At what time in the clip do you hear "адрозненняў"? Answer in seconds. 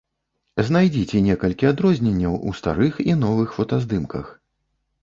1.73-2.39